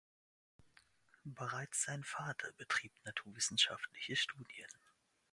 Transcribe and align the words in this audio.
Bereits 1.25 1.83
sein 1.83 2.03
Vater 2.03 2.51
betrieb 2.53 2.91
naturwissenschaftliche 3.05 4.15
Studien. 4.15 4.65